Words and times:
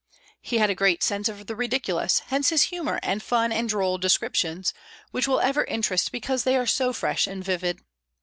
He 0.41 0.57
had 0.57 0.71
a 0.71 0.73
great 0.73 1.03
sense 1.03 1.29
of 1.29 1.45
the 1.45 1.55
ridiculous; 1.55 2.23
hence 2.29 2.49
his 2.49 2.63
humor 2.73 2.99
and 3.03 3.21
fun 3.21 3.51
and 3.51 3.69
droll 3.69 3.99
descriptions, 3.99 4.73
which 5.11 5.27
will 5.27 5.39
ever 5.41 5.63
interest 5.65 6.11
because 6.11 6.43
they 6.43 6.57
are 6.57 6.65
so 6.65 6.91
fresh 6.91 7.27
and 7.27 7.43
vivid. 7.43 7.81